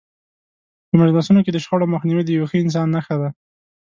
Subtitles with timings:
[0.87, 3.29] په مجلسونو کې د شخړو مخنیوی د یو ښه انسان نښه ده.